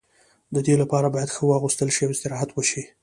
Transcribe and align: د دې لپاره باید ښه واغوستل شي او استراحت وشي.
د 0.53 0.55
دې 0.65 0.75
لپاره 0.81 1.07
باید 1.15 1.33
ښه 1.35 1.43
واغوستل 1.47 1.89
شي 1.95 2.03
او 2.05 2.13
استراحت 2.13 2.49
وشي. 2.53 2.83